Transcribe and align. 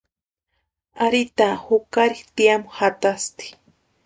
Ari 1.05 1.21
taa 1.37 1.55
jukari 1.65 2.19
tiamu 2.35 2.67
jatasti. 2.77 3.45